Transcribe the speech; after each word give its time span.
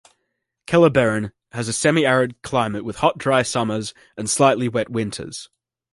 Kellerberrin 0.65 1.31
has 1.51 1.67
a 1.67 1.73
semi-arid 1.73 2.41
climate 2.41 2.83
with 2.83 2.95
hot 2.95 3.19
dry 3.19 3.43
summers 3.43 3.93
and 4.17 4.27
slightly 4.27 4.67
wet 4.67 4.89
winters. 4.89 5.49